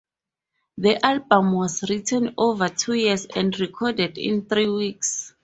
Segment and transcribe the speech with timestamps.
[0.79, 5.35] The album was written over two years and recorded in three weeks.